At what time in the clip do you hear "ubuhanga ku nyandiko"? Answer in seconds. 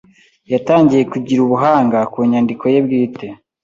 1.43-2.63